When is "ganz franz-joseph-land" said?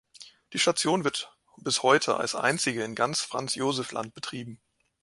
2.95-4.15